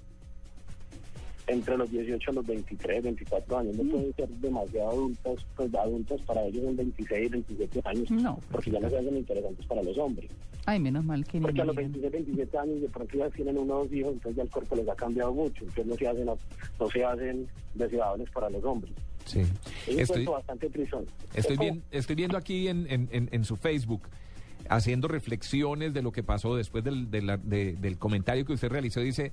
Entre 1.49 1.77
los 1.77 1.91
18 1.91 2.31
a 2.31 2.35
los 2.35 2.47
23, 2.47 3.03
24 3.03 3.59
años. 3.59 3.77
No 3.77 3.91
pueden 3.91 4.15
ser 4.15 4.29
demasiado 4.29 4.91
adultos, 4.91 5.45
pues 5.57 5.75
adultos 5.75 6.23
para 6.23 6.45
ellos 6.45 6.65
son 6.65 6.77
26, 6.77 7.31
27 7.33 7.83
años. 7.85 8.11
No, 8.13 8.39
Porque 8.51 8.71
ya 8.71 8.79
no 8.79 8.89
se 8.89 8.99
hacen 8.99 9.17
interesantes 9.17 9.67
para 9.67 9.83
los 9.83 9.99
hombres. 9.99 10.31
Ay, 10.65 10.79
menos 10.79 11.05
mal 11.05 11.25
que 11.25 11.41
Porque 11.41 11.61
a 11.61 11.65
los 11.65 11.75
me 11.75 11.83
26, 11.83 12.13
27 12.13 12.59
años 12.59 12.81
de 12.83 12.89
pronto 12.89 13.19
ya 13.19 13.29
tienen 13.31 13.59
uno 13.59 13.75
o 13.75 13.83
dos 13.83 13.93
hijos, 13.93 14.13
entonces 14.13 14.37
ya 14.37 14.43
el 14.45 14.51
cuerpo 14.51 14.77
les 14.77 14.89
ha 14.89 14.95
cambiado 14.95 15.33
mucho. 15.35 15.65
Entonces 15.65 15.87
no 15.87 15.97
se 15.97 16.07
hacen, 16.07 16.27
no 16.27 16.89
se 16.89 17.05
hacen 17.05 17.49
deseables 17.75 18.31
para 18.31 18.49
los 18.49 18.63
hombres. 18.63 18.93
Sí. 19.25 19.41
Es 19.41 19.49
un 19.89 20.01
Estoy, 20.01 20.07
cuento 20.07 20.33
bastante 20.33 20.71
trisón. 20.71 21.05
estoy, 21.35 21.41
Es 21.41 21.47
como- 21.47 21.61
bien, 21.61 21.83
estoy 21.91 22.17
viendo 22.17 22.37
aquí 22.37 22.69
en, 22.69 22.87
en- 22.91 23.09
en- 23.13 23.29
en 23.33 23.45
su 23.45 23.57
Facebook, 23.57 24.03
haciendo 24.69 25.09
reflexiones 25.09 25.93
de 25.95 26.03
lo 26.03 26.13
que 26.13 26.23
pasó 26.23 26.57
después 26.57 26.85
del, 26.85 27.11
de 27.11 27.23
la- 27.23 27.37
de- 27.37 27.75
del 27.75 27.99
comentario 27.99 28.45
que 28.45 28.53
usted 28.53 28.69
realizó. 28.71 29.01
Dice, 29.01 29.33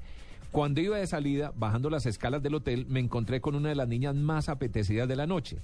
cuando 0.51 0.81
iba 0.81 0.97
de 0.97 1.05
salida, 1.07 1.53
bajando 1.55 1.89
las 1.89 2.05
escalas 2.05 2.41
del 2.41 2.55
hotel, 2.55 2.85
me 2.87 2.99
encontré 2.99 3.39
con 3.41 3.55
una 3.55 3.69
de 3.69 3.75
las 3.75 3.87
niñas 3.87 4.15
más 4.15 4.49
apetecidas 4.49 5.07
de 5.07 5.15
la 5.15 5.27
noche. 5.27 5.57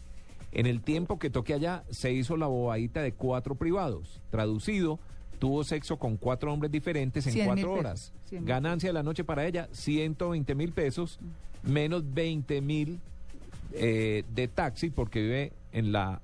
En 0.51 0.67
el 0.67 0.82
tiempo 0.82 1.20
que 1.20 1.29
toqué 1.29 1.53
allá, 1.53 1.84
se 1.89 2.13
hizo 2.13 2.38
la 2.38 2.48
bobadita 2.48 3.01
de 3.01 3.12
cuatro 3.12 3.55
privados. 3.55 4.22
Traducido, 4.29 5.00
tuvo 5.39 5.63
sexo 5.63 5.98
con 5.98 6.15
cuatro 6.17 6.53
hombres 6.53 6.72
diferentes 6.72 7.25
en 7.27 7.34
100 7.34 7.55
mil 7.55 7.65
cuatro 7.65 7.74
horas. 7.79 8.13
100 8.29 8.41
mil 8.44 8.48
Ganancia 8.48 8.89
de 8.89 8.94
la 8.94 9.03
noche 9.03 9.24
para 9.24 9.46
ella, 9.46 9.67
120 9.74 10.55
mil 10.55 10.72
pesos, 10.72 11.20
menos 11.63 12.03
20 12.13 12.62
mil 12.62 13.00
eh, 13.74 14.24
de 14.34 14.48
taxi, 14.48 14.89
porque 14.89 15.22
vive 15.22 15.53
en 15.72 15.91
la... 15.91 16.22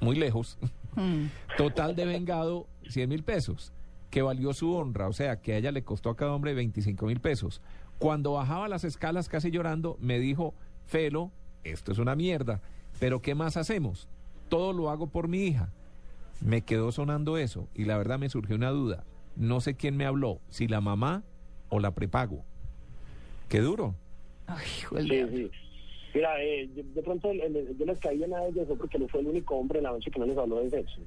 muy 0.00 0.16
lejos. 0.16 0.58
Hmm. 0.94 1.26
Total 1.56 1.94
de 1.96 2.04
vengado, 2.04 2.66
100 2.88 3.08
mil 3.08 3.22
pesos, 3.22 3.72
que 4.10 4.22
valió 4.22 4.52
su 4.52 4.74
honra, 4.74 5.08
o 5.08 5.12
sea, 5.12 5.40
que 5.40 5.54
a 5.54 5.58
ella 5.58 5.72
le 5.72 5.82
costó 5.82 6.10
a 6.10 6.16
cada 6.16 6.32
hombre 6.32 6.54
25 6.54 7.06
mil 7.06 7.20
pesos. 7.20 7.60
Cuando 7.98 8.32
bajaba 8.32 8.68
las 8.68 8.84
escalas 8.84 9.28
casi 9.28 9.50
llorando, 9.50 9.96
me 10.00 10.18
dijo, 10.18 10.54
Felo, 10.86 11.30
esto 11.64 11.92
es 11.92 11.98
una 11.98 12.14
mierda, 12.14 12.60
pero 13.00 13.20
¿qué 13.20 13.34
más 13.34 13.56
hacemos? 13.56 14.08
Todo 14.48 14.72
lo 14.72 14.90
hago 14.90 15.06
por 15.06 15.28
mi 15.28 15.44
hija. 15.44 15.70
Me 16.40 16.62
quedó 16.62 16.92
sonando 16.92 17.38
eso 17.38 17.68
y 17.74 17.84
la 17.84 17.96
verdad 17.96 18.18
me 18.18 18.28
surgió 18.28 18.56
una 18.56 18.70
duda. 18.70 19.04
No 19.36 19.60
sé 19.60 19.74
quién 19.74 19.96
me 19.96 20.06
habló, 20.06 20.40
si 20.50 20.68
la 20.68 20.80
mamá 20.80 21.22
o 21.68 21.80
la 21.80 21.92
prepago. 21.92 22.44
Qué 23.48 23.60
duro. 23.60 23.94
Ay, 24.46 24.64
Sí, 25.02 25.24
sí. 25.30 25.50
Mira, 26.16 26.42
eh, 26.42 26.66
yo- 26.74 26.82
de 26.94 27.02
pronto 27.02 27.30
el- 27.30 27.42
el- 27.42 27.76
yo 27.76 27.84
les 27.84 27.98
caí 28.00 28.22
en 28.22 28.32
a 28.32 28.46
ellos 28.46 28.66
porque 28.78 28.98
no 28.98 29.06
fue 29.06 29.20
el 29.20 29.26
único 29.26 29.54
hombre 29.54 29.80
en 29.80 29.84
la 29.84 29.90
noche 29.90 30.10
que 30.10 30.18
no 30.18 30.24
les 30.24 30.38
habló 30.38 30.62
de 30.62 30.70
sexo, 30.70 31.02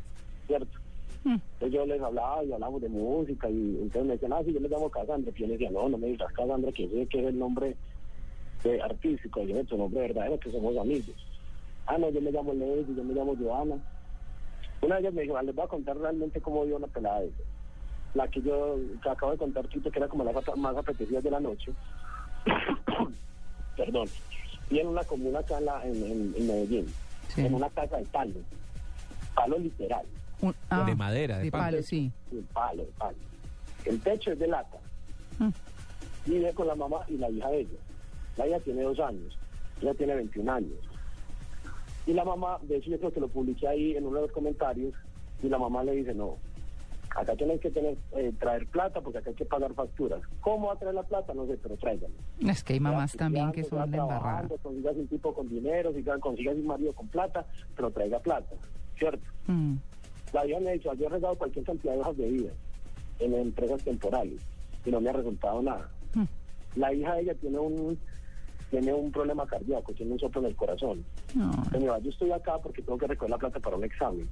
¿cierto? 0.46 0.78
Mm. 1.24 1.34
Entonces 1.54 1.72
yo 1.72 1.86
les 1.88 2.00
hablaba 2.00 2.44
y 2.44 2.54
hablamos 2.54 2.80
de 2.80 2.90
música 2.90 3.50
y 3.50 3.80
entonces 3.82 4.04
me 4.06 4.14
decían, 4.14 4.34
ah, 4.34 4.44
sí, 4.46 4.54
yo 4.54 4.60
me 4.60 4.70
llamo 4.70 4.88
Casandra. 4.92 5.32
Y 5.36 5.40
yo 5.42 5.48
les 5.48 5.58
decía, 5.58 5.72
no, 5.72 5.90
no 5.90 5.98
me 5.98 6.10
digas 6.10 6.32
Casandra, 6.34 6.72
que 6.72 6.84
ese 6.84 7.08
que 7.08 7.22
es 7.22 7.26
el 7.26 7.40
nombre 7.40 7.76
eh, 8.66 8.80
artístico, 8.84 9.42
yo 9.42 9.64
tu 9.66 9.78
nombre 9.78 10.02
verdadero, 10.02 10.40
que 10.40 10.52
somos 10.52 10.78
amigos. 10.78 11.16
Ah, 11.88 11.98
no, 11.98 12.12
yo 12.12 12.22
me 12.22 12.32
llamo 12.32 12.54
Lady, 12.54 12.94
yo 12.96 13.04
me 13.04 13.16
llamo 13.16 13.36
Joana. 13.36 13.80
Una 14.84 14.96
de 14.96 15.02
ellas 15.02 15.14
me 15.16 15.24
dijo, 15.24 15.38
ah, 15.38 15.42
les 15.42 15.56
voy 15.56 15.66
a 15.66 15.70
contar 15.70 15.98
realmente 15.98 16.40
cómo 16.40 16.66
dio 16.66 16.76
una 16.76 16.86
pelada 16.86 17.24
esa. 17.24 17.44
La 18.14 18.28
que 18.28 18.44
yo 18.44 18.78
que 19.02 19.10
acabo 19.10 19.32
de 19.32 19.40
contar, 19.40 19.68
Tito, 19.70 19.90
que 19.90 19.98
era 19.98 20.08
como 20.08 20.24
la 20.24 20.34
más 20.56 20.78
apetecida 20.78 21.20
de 21.20 21.32
la 21.32 21.40
noche. 21.40 21.74
Perdón. 23.76 24.08
Y 24.70 24.80
en 24.80 24.88
una 24.88 25.04
comuna 25.04 25.40
acá 25.40 25.58
en, 25.58 25.66
la, 25.66 25.84
en, 25.86 25.96
en- 26.04 26.34
en 26.38 26.48
Medellín, 26.48 26.86
Sí. 27.34 27.42
en 27.46 27.54
una 27.54 27.70
casa 27.70 27.98
de 27.98 28.06
palo. 28.06 28.34
Palo 29.36 29.58
literal. 29.60 30.06
Un- 30.42 30.56
ah, 30.70 30.84
De 30.86 30.96
madera, 30.96 31.38
de 31.38 31.46
de 31.46 31.52
palo. 31.52 31.64
palo, 31.64 31.84
sí. 31.84 32.12
de 32.32 32.42
palo, 32.54 32.84
de 32.86 32.92
palo. 32.98 33.18
El 33.86 34.00
techo 34.02 34.32
es 34.32 34.40
de 34.40 34.48
lata. 34.48 34.78
Mm. 35.40 35.50
Vive 36.26 36.54
con 36.54 36.68
la 36.68 36.76
mamá 36.76 36.98
y 37.08 37.18
la 37.18 37.30
hija 37.30 37.50
de 37.50 37.62
ella. 37.62 37.78
La 38.38 38.48
hija 38.48 38.60
tiene 38.60 38.84
dos 38.84 39.00
años, 39.00 39.38
ella 39.82 39.94
tiene 39.96 40.16
21 40.16 40.50
años. 40.52 40.78
Y 42.06 42.14
la 42.14 42.24
mamá, 42.26 42.58
de 42.64 42.78
hecho 42.78 42.90
yo 42.92 43.00
creo 43.00 43.12
que 43.14 43.20
lo 43.20 43.28
publiqué 43.28 43.68
ahí 43.68 43.96
en 43.96 44.06
uno 44.06 44.18
de 44.18 44.22
los 44.24 44.32
comentarios, 44.32 44.94
y 45.44 45.48
la 45.50 45.58
mamá 45.58 45.84
le 45.84 45.94
dice, 45.94 46.14
no, 46.14 46.38
acá 47.16 47.36
tienes 47.36 47.60
que 47.60 47.70
tener, 47.72 47.98
eh, 48.16 48.32
traer 48.40 48.66
plata 48.68 49.02
porque 49.02 49.20
acá 49.20 49.30
hay 49.30 49.36
que 49.36 49.46
pagar 49.46 49.74
facturas. 49.74 50.22
¿Cómo 50.42 50.68
va 50.68 50.74
a 50.74 50.76
traer 50.78 50.96
la 50.96 51.04
plata? 51.04 51.34
No 51.34 51.46
sé, 51.48 51.58
pero 51.62 51.76
tráiganla. 51.78 52.16
Es 52.48 52.64
que 52.64 52.74
hay 52.74 52.80
mamás 52.80 53.14
también 53.16 53.52
que 53.52 53.64
son 53.64 53.80
sea 53.80 53.86
la 53.86 53.98
embarrada. 53.98 54.20
trabajando, 54.20 54.58
Consigas 54.62 54.96
un 54.96 55.08
tipo 55.08 55.34
con 55.34 55.50
dinero, 55.50 55.94
siga- 55.94 56.20
consigas 56.20 56.56
un 56.56 56.68
marido 56.68 56.94
con 56.94 57.08
plata, 57.08 57.46
pero 57.76 57.92
traiga 57.92 58.20
plata, 58.20 58.56
¿cierto? 58.98 59.26
Mm. 59.48 59.76
La 60.34 60.46
hija 60.46 60.60
me 60.60 60.70
ha 60.70 60.74
dicho, 60.74 60.94
yo 60.94 61.06
he 61.08 61.10
regado 61.10 61.36
cualquier 61.36 61.66
cantidad 61.66 61.94
de 61.94 62.00
hojas 62.02 62.18
de 62.18 62.30
vida 62.30 62.52
en 63.20 63.34
empresas 63.34 63.84
temporales 63.84 64.42
y 64.86 64.92
no 64.92 65.02
me 65.02 65.10
ha 65.10 65.14
resultado 65.14 65.62
nada. 65.62 65.90
Mm. 66.14 66.24
La 66.76 66.94
hija 66.94 67.16
de 67.16 67.22
ella 67.22 67.34
tiene 67.36 67.58
un 67.60 67.98
tiene 68.70 68.94
un 68.94 69.12
problema 69.12 69.48
cardíaco, 69.48 69.92
tiene 69.94 70.12
un 70.14 70.20
soplo 70.20 70.42
en 70.42 70.48
el 70.48 70.56
corazón. 70.56 71.04
No. 71.34 71.52
Yo 72.02 72.10
estoy 72.12 72.32
acá 72.32 72.60
porque 72.60 72.84
tengo 72.84 73.00
que 73.00 73.08
recoger 73.08 73.32
la 73.32 73.40
plata 73.40 73.60
para 73.60 73.76
un 73.76 73.84
examen. 73.84 74.30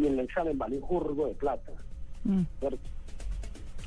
Y 0.00 0.06
el 0.06 0.18
examen 0.20 0.56
vale 0.56 0.76
un 0.76 0.82
jurgo 0.82 1.26
de 1.26 1.34
plata, 1.34 1.72
Mm. 2.24 2.42
¿cierto? 2.58 2.78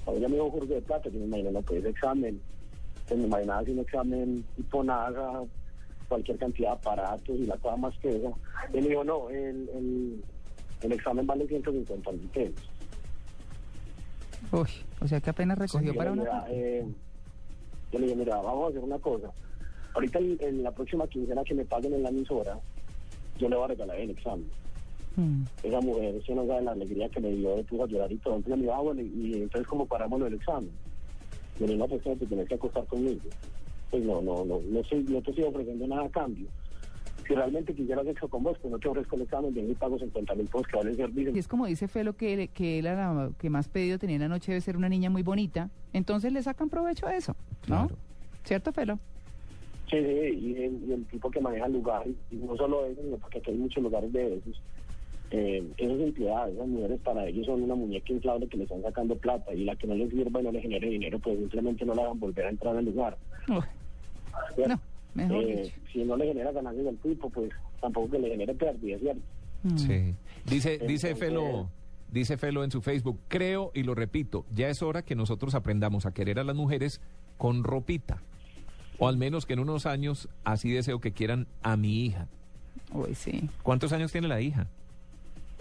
Cuando 0.06 0.20
ella 0.20 0.30
me 0.30 0.42
un 0.42 0.50
jurgo 0.52 0.74
de 0.74 0.82
plata, 0.82 1.10
yo 1.10 1.20
me 1.20 1.26
imaginé, 1.26 1.52
no, 1.52 1.62
pues 1.62 1.80
ese 1.80 1.90
examen, 1.90 2.42
pues 3.08 3.20
me 3.20 3.26
imaginaba 3.28 3.60
así 3.62 3.72
un 3.72 3.80
examen 3.80 4.44
tipo 4.56 4.84
naga, 4.84 5.42
cualquier 6.08 6.38
cantidad 6.38 6.70
de 6.70 6.76
aparatos 6.76 7.30
y 7.40 7.46
la 7.46 7.58
cosa 7.58 7.76
más 7.78 7.98
que 8.00 8.10
eso. 8.18 8.38
Y 8.74 8.82
me 8.82 8.90
dijo, 8.90 9.04
no, 9.04 9.30
el, 9.30 9.70
el, 9.70 10.24
el 10.82 10.92
examen 10.92 11.26
vale 11.26 11.48
150 11.48 12.12
mil 12.12 12.28
pesos. 12.30 12.70
Uy, 14.52 14.70
o 15.02 15.08
sea 15.08 15.20
que 15.22 15.30
apenas 15.30 15.58
recogió 15.58 15.94
Yo 15.94 15.98
para 15.98 16.12
una... 16.12 16.46
eh, 16.50 16.86
yo 17.92 18.00
le 18.00 18.06
dije, 18.06 18.18
mira, 18.18 18.36
vamos 18.42 18.66
a 18.66 18.70
hacer 18.70 18.84
una 18.84 19.00
cosa. 19.00 19.32
Ahorita 19.96 20.20
en, 20.20 20.38
en 20.42 20.64
la 20.64 20.72
próxima 20.72 21.08
quincena 21.08 21.44
que 21.44 21.54
me 21.54 21.66
paguen 21.66 21.94
en 21.94 22.04
la 22.04 22.10
emisora, 22.10 22.60
yo 23.38 23.48
le 23.50 23.56
voy 23.56 23.66
a 23.66 23.68
regalar 23.70 23.98
el 24.00 24.10
examen. 24.12 24.50
Mm. 25.16 25.44
Esa 25.64 25.82
mujer, 25.82 26.22
se 26.26 26.36
nos 26.36 26.48
da 26.48 26.62
la 26.62 26.72
alegría 26.72 27.10
que 27.10 27.20
le 27.20 27.36
dio, 27.36 27.56
de 27.56 27.64
puso 27.64 27.84
a 27.84 27.88
llorar 27.88 28.12
y 28.12 28.18
todo. 28.18 28.36
Entonces 28.36 28.60
le 28.60 28.66
dije, 28.66 28.76
ah, 28.76 28.82
bueno, 28.82 29.02
y, 29.02 29.06
y 29.06 29.34
entonces 29.44 29.68
como 29.68 29.86
paramos 29.86 30.22
del 30.22 30.34
examen. 30.34 30.72
Le 31.60 31.68
dije, 31.68 31.78
no, 31.78 31.88
pues 31.88 32.04
te 32.04 32.26
tienes 32.26 32.48
que 32.48 32.56
acostar 32.56 32.86
conmigo. 32.86 33.22
Pues 33.92 34.04
no, 34.04 34.22
no, 34.22 34.44
no, 34.44 34.60
no, 34.60 34.84
soy, 34.86 35.04
no 35.04 35.22
te 35.22 35.30
estoy 35.30 35.46
ofreciendo 35.46 35.88
nada 35.88 36.06
a 36.06 36.10
cambio. 36.10 36.48
Si 37.28 37.34
realmente 37.34 37.74
quisieras 37.74 38.06
sexo 38.06 38.28
con 38.28 38.44
vos, 38.44 38.58
pues 38.60 38.72
no 38.72 38.80
te 38.80 38.90
ofrezco 38.90 39.16
el 39.16 39.22
examen, 39.22 39.54
bien 39.54 39.70
y 39.70 39.76
pago 39.76 39.98
50 39.98 40.36
mil 40.36 40.46
pesos 40.48 40.68
que 40.68 40.76
vale 40.76 40.90
el 40.92 40.98
servicio. 40.98 41.32
Y 41.34 41.40
es 41.40 41.48
como 41.48 41.68
dice 41.68 41.88
Felo 41.88 42.14
que, 42.14 42.50
que 42.50 42.80
él 42.80 42.88
a 42.88 42.96
la 42.96 43.32
que 43.38 43.50
más 43.50 43.70
pedido 43.70 43.98
tenía 43.98 44.18
en 44.18 44.24
la 44.24 44.28
noche 44.28 44.52
debe 44.52 44.62
ser 44.62 44.76
una 44.76 44.90
niña 44.90 45.10
muy 45.10 45.24
bonita. 45.24 45.70
Entonces 45.94 46.34
le 46.34 46.44
sacan 46.44 46.70
provecho 46.70 47.08
a 47.08 47.16
eso, 47.16 47.36
¿no? 47.68 47.88
Claro. 47.88 47.96
¿Cierto, 48.44 48.74
Felo? 48.74 49.00
Sí, 49.90 49.98
sí, 49.98 50.40
y 50.40 50.64
el, 50.64 50.84
y 50.90 50.94
el 50.94 51.06
tipo 51.06 51.30
que 51.30 51.40
maneja 51.40 51.68
el 51.68 51.74
lugar, 51.74 52.04
y 52.32 52.36
no 52.36 52.58
solo 52.58 52.86
eso, 52.86 53.02
sino 53.02 53.18
porque 53.18 53.38
aquí 53.38 53.52
hay 53.52 53.58
muchos 53.58 53.84
lugares 53.84 54.12
de 54.12 54.38
esos. 54.38 54.62
Eh, 55.36 55.64
esas 55.78 56.00
entidades, 56.00 56.54
esas 56.54 56.68
mujeres 56.68 57.00
para 57.02 57.26
ellos 57.28 57.48
son 57.48 57.64
una 57.64 57.74
muñeca 57.74 58.14
inflable 58.14 58.48
que 58.48 58.56
le 58.58 58.64
están 58.66 58.84
sacando 58.84 59.18
plata 59.18 59.52
y 59.52 59.64
la 59.66 59.76
que 59.76 59.88
no 59.88 59.96
les 59.96 60.12
sirva 60.12 60.40
y 60.40 60.44
no 60.44 60.52
le 60.52 60.62
genere 60.62 60.88
dinero, 60.90 61.18
pues 61.18 61.40
simplemente 61.40 61.84
no 61.86 61.96
la 61.96 62.04
van 62.04 62.12
a 62.18 62.20
volver 62.20 62.46
a 62.46 62.50
entrar 62.50 62.78
al 62.78 62.86
lugar. 62.86 63.18
Uy, 63.50 63.64
¿cierto? 64.54 64.76
no, 64.76 64.80
mejor 65.16 65.44
Eh, 65.44 65.64
dicho. 65.64 65.76
si 65.92 66.04
no 66.04 66.18
le 66.18 66.28
genera 66.28 66.52
ganancias 66.52 66.86
al 66.86 66.98
tipo, 66.98 67.32
pues 67.32 67.50
tampoco 67.82 68.12
que 68.12 68.20
le 68.20 68.30
genere 68.30 68.54
pérdida, 68.54 69.00
¿cierto? 69.00 69.22
Mm. 69.64 69.78
Sí. 69.78 70.16
Dice, 70.46 70.78
dice 70.88 71.16
Felo, 71.16 71.68
dice 72.12 72.38
Felo 72.38 72.64
en 72.64 72.70
su 72.70 72.82
Facebook, 72.84 73.20
creo 73.28 73.72
y 73.74 73.82
lo 73.82 73.96
repito, 73.96 74.46
ya 74.54 74.70
es 74.70 74.84
hora 74.84 75.02
que 75.02 75.16
nosotros 75.16 75.56
aprendamos 75.56 76.06
a 76.06 76.14
querer 76.14 76.38
a 76.38 76.44
las 76.44 76.56
mujeres 76.56 77.02
con 77.40 77.64
ropita. 77.64 78.22
O 79.00 79.08
al 79.08 79.18
menos 79.18 79.48
que 79.48 79.54
en 79.54 79.60
unos 79.60 79.88
años 79.88 80.30
así 80.44 80.70
deseo 80.70 81.00
que 81.00 81.12
quieran 81.12 81.48
a 81.64 81.76
mi 81.76 82.06
hija. 82.06 82.28
Uy, 82.94 83.16
sí. 83.16 83.50
¿Cuántos 83.64 83.92
años 83.94 84.12
tiene 84.12 84.28
la 84.28 84.40
hija? 84.40 84.68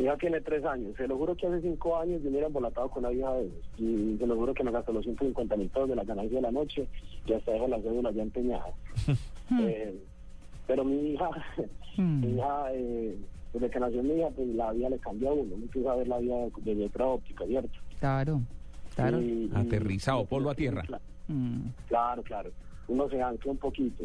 Mi 0.02 0.08
hija 0.08 0.16
tiene 0.16 0.40
tres 0.40 0.64
años. 0.64 0.96
Se 0.96 1.06
lo 1.06 1.16
juro 1.16 1.36
que 1.36 1.46
hace 1.46 1.60
cinco 1.60 1.96
años 1.96 2.18
yo 2.18 2.24
me 2.24 2.30
hubiera 2.30 2.48
embolatado 2.48 2.88
con 2.90 3.04
una 3.04 3.14
hija 3.14 3.32
de 3.34 3.42
ellos. 3.44 3.64
Y 3.78 4.16
se 4.18 4.26
lo 4.26 4.34
juro 4.34 4.52
que 4.52 4.64
me 4.64 4.72
gastó 4.72 4.92
los 4.92 5.04
150 5.04 5.56
mil 5.56 5.68
pesos 5.68 5.88
de 5.90 5.94
la 5.94 6.02
ganancia 6.02 6.36
de 6.38 6.42
la 6.42 6.50
noche 6.50 6.88
y 7.24 7.32
hasta 7.32 7.52
dejo 7.52 7.68
la 7.68 7.80
cédula 7.80 8.10
ya 8.10 8.22
empeñada. 8.22 8.66
Eh, 9.60 9.94
pero 10.66 10.82
mi 10.84 11.10
hija, 11.12 11.28
Mm. 11.98 12.20
mi 12.24 12.32
hija, 12.38 12.64
eh, 12.72 13.16
desde 13.52 13.68
que 13.70 13.78
nació 13.80 14.02
mi 14.02 14.14
hija, 14.18 14.30
pues 14.34 14.48
la 14.48 14.72
vida 14.72 14.88
le 14.88 14.98
cambió 14.98 15.28
a 15.28 15.32
uno. 15.34 15.54
Uno 15.54 15.64
empieza 15.64 15.92
a 15.92 15.96
ver 15.96 16.08
la 16.08 16.18
vida 16.18 16.36
desde 16.64 16.86
otra 16.86 17.06
óptica, 17.06 17.44
¿cierto? 17.44 17.78
Claro, 18.00 18.40
claro. 18.96 19.20
Y- 19.20 19.24
y- 19.44 19.50
Aterrizado, 19.54 20.22
y- 20.22 20.26
polvo 20.26 20.48
a 20.50 20.54
tierra. 20.54 20.82
Cla- 20.84 21.00
Mm, 21.28 21.66
Claro, 21.88 22.22
claro. 22.22 22.50
Uno 22.88 23.08
se 23.10 23.20
ancla 23.22 23.52
un 23.52 23.58
poquito. 23.58 24.04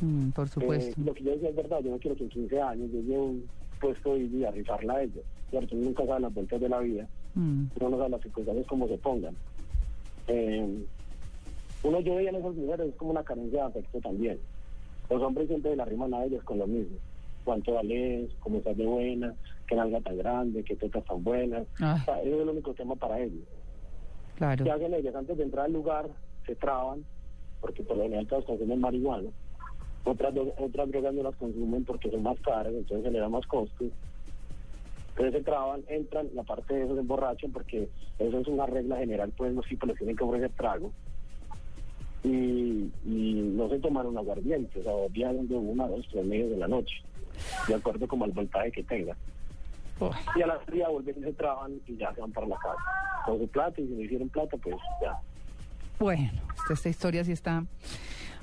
mm, 0.00 0.30
por 0.30 0.46
Eh, 0.46 0.50
supuesto. 0.50 1.00
lo 1.04 1.14
que 1.14 1.22
yo 1.22 1.30
decía 1.32 1.48
es 1.50 1.56
verdad, 1.56 1.80
yo 1.84 1.90
no 1.92 1.98
quiero 1.98 2.16
que 2.16 2.24
en 2.24 2.28
15 2.30 2.60
años 2.60 2.90
yo 2.92 3.00
lleve 3.00 3.40
un 3.80 3.88
puesto 3.88 4.16
y, 4.16 4.26
y 4.26 4.44
a 4.44 4.50
rifarla 4.50 4.94
a 4.94 5.02
ella, 5.02 5.22
¿cierto? 5.50 5.74
Uno 5.74 5.86
nunca 5.86 6.06
sabe 6.06 6.20
las 6.20 6.34
vueltas 6.34 6.60
de 6.60 6.68
la 6.68 6.78
vida, 6.80 7.08
Mm, 7.34 7.66
uno 7.78 7.90
no 7.90 7.96
sabe 7.98 8.10
las 8.10 8.22
circunstancias 8.22 8.66
como 8.66 8.88
se 8.88 8.98
pongan. 8.98 9.36
Eh, 10.26 10.84
uno 11.84 12.00
yo 12.00 12.16
veía 12.16 12.30
en 12.30 12.36
esas 12.36 12.54
mujeres 12.56 12.88
es 12.88 12.94
como 12.96 13.12
una 13.12 13.22
carencia 13.22 13.60
de 13.60 13.66
afecto 13.68 14.00
también. 14.00 14.38
Los 15.08 15.22
hombres 15.22 15.46
siempre 15.46 15.76
la 15.76 15.84
riman 15.84 16.12
a 16.12 16.24
ellas 16.24 16.42
con 16.42 16.58
lo 16.58 16.66
mismo. 16.66 16.96
Cuánto 17.44 17.74
vales, 17.74 18.30
cómo 18.40 18.58
estás 18.58 18.76
de 18.76 18.84
buena, 18.84 19.32
qué 19.68 19.76
nalga 19.76 20.00
tan 20.00 20.18
grande, 20.18 20.64
qué 20.64 20.74
tetas 20.74 21.04
tan 21.04 21.22
buenas. 21.22 21.66
Ay. 21.78 22.00
O 22.00 22.04
sea, 22.04 22.20
ese 22.20 22.34
es 22.34 22.40
el 22.40 22.48
único 22.48 22.74
tema 22.74 22.96
para 22.96 23.20
ellos. 23.20 23.44
claro. 24.36 24.64
¿Qué 24.64 24.70
hacen 24.72 24.92
ellas? 24.94 25.14
Antes 25.14 25.36
de 25.38 25.44
entrar 25.44 25.66
al 25.66 25.72
lugar, 25.72 26.08
se 26.46 26.56
traban, 26.56 27.04
porque 27.60 27.84
por 27.84 27.96
lo 27.96 28.02
general 28.02 28.26
todas 28.26 28.44
consumen 28.44 28.80
marihuana. 28.80 29.30
Otras, 30.04 30.34
otras 30.58 30.88
drogas 30.90 31.14
no 31.14 31.22
las 31.22 31.36
consumen 31.36 31.84
porque 31.84 32.10
son 32.10 32.22
más 32.22 32.40
caras, 32.40 32.72
entonces 32.72 33.12
da 33.12 33.28
más 33.28 33.46
costo. 33.46 33.84
Entonces 35.10 35.34
se 35.34 35.44
traban, 35.44 35.82
entran, 35.88 36.28
y 36.34 36.38
aparte 36.38 36.74
de 36.74 36.84
eso 36.84 36.94
se 36.94 37.00
emborrachan, 37.00 37.52
porque 37.52 37.88
eso 38.18 38.38
es 38.38 38.48
una 38.48 38.66
regla 38.66 38.96
general, 38.96 39.32
pues 39.36 39.52
los 39.52 39.66
tipos 39.66 39.88
les 39.88 39.98
tienen 39.98 40.16
que 40.16 40.24
ofrecer 40.24 40.50
trago. 40.56 40.92
Y, 42.22 42.90
y 43.04 43.52
no 43.54 43.68
se 43.68 43.78
tomaron 43.78 44.16
aguardiente, 44.16 44.80
o 44.80 44.82
sea, 44.82 44.92
obvian 44.92 45.48
de 45.48 45.54
una, 45.56 45.86
dos, 45.86 46.06
tres 46.10 46.24
medios 46.24 46.50
de 46.50 46.56
la 46.56 46.68
noche, 46.68 46.94
de 47.68 47.74
acuerdo 47.74 48.06
como 48.08 48.24
al 48.24 48.32
voltaje 48.32 48.72
que 48.72 48.82
tenga. 48.82 49.16
Uy, 50.00 50.10
Y 50.36 50.42
a 50.42 50.46
la 50.46 50.60
día 50.72 50.88
vuelven 50.88 51.16
y 51.18 51.22
se 51.22 51.32
traban 51.32 51.80
y 51.86 51.96
ya 51.96 52.14
se 52.14 52.20
van 52.22 52.32
para 52.32 52.46
la 52.46 52.56
casa. 52.56 53.22
Con 53.26 53.38
su 53.38 53.48
plata, 53.48 53.80
y 53.80 53.86
si 53.86 53.92
no 53.92 54.00
hicieron 54.00 54.28
plata, 54.30 54.56
pues 54.56 54.76
ya. 55.02 55.18
Bueno, 55.98 56.40
esta 56.70 56.88
historia 56.88 57.24
sí 57.24 57.32
está 57.32 57.64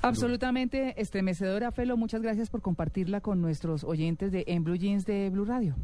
absolutamente 0.02 1.00
estremecedora. 1.02 1.72
Felo, 1.72 1.98
muchas 1.98 2.22
gracias 2.22 2.50
por 2.50 2.62
compartirla 2.62 3.22
con 3.22 3.42
nuestros 3.42 3.84
oyentes 3.84 4.32
de 4.32 4.44
En 4.48 4.64
Blue 4.64 4.76
Jeans 4.76 5.06
de 5.06 5.30
Blue 5.30 5.46
Radio. 5.46 5.76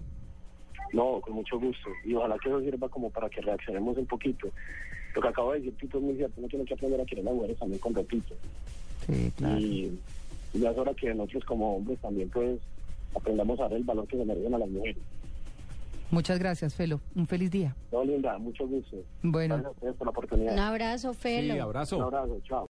No, 0.93 1.19
con 1.21 1.33
mucho 1.33 1.59
gusto. 1.59 1.89
Y 2.05 2.13
ojalá 2.13 2.37
que 2.41 2.49
eso 2.49 2.61
sirva 2.61 2.87
como 2.87 3.09
para 3.09 3.29
que 3.29 3.41
reaccionemos 3.41 3.97
un 3.97 4.05
poquito. 4.05 4.47
Lo 5.15 5.21
que 5.21 5.27
acabo 5.27 5.51
de 5.51 5.59
decir, 5.59 5.75
Tito, 5.77 5.97
es 5.97 6.03
muy 6.03 6.15
cierto. 6.15 6.35
Uno 6.37 6.47
tiene 6.47 6.65
que 6.65 6.73
aprender 6.73 7.01
a 7.01 7.05
querer 7.05 7.23
a 7.23 7.25
las 7.25 7.35
mujeres 7.35 7.59
también 7.59 7.79
con 7.79 7.95
repito. 7.95 8.35
Sí, 9.07 9.31
claro. 9.35 9.59
Y, 9.59 9.99
ya 10.53 10.69
es 10.69 10.77
hora 10.77 10.93
que 10.93 11.13
nosotros 11.15 11.43
como 11.45 11.77
hombres 11.77 11.99
también 11.99 12.29
pues 12.29 12.59
aprendamos 13.15 13.59
a 13.59 13.63
dar 13.63 13.73
el 13.73 13.83
valor 13.83 14.07
que 14.07 14.17
se 14.17 14.25
merecen 14.25 14.53
a 14.53 14.59
las 14.59 14.69
mujeres. 14.69 15.01
Muchas 16.11 16.37
gracias, 16.37 16.75
Felo. 16.75 17.01
Un 17.15 17.25
feliz 17.25 17.49
día. 17.49 17.75
No, 17.91 18.03
linda, 18.03 18.37
mucho 18.37 18.67
gusto. 18.67 18.97
Bueno. 19.23 19.55
Gracias 19.55 19.65
a 19.65 19.71
ustedes 19.71 19.95
por 19.95 20.07
la 20.07 20.11
oportunidad. 20.11 20.53
Un 20.53 20.59
abrazo, 20.59 21.13
Felo. 21.15 21.53
Sí, 21.55 21.59
abrazo. 21.59 21.97
Un 21.97 22.03
abrazo, 22.03 22.39
chao. 22.43 22.61